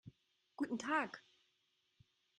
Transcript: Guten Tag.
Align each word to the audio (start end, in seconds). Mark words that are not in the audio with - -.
Guten 0.57 0.79
Tag. 0.79 1.21